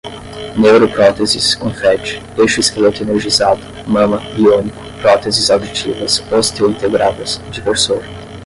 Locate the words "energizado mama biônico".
3.03-4.75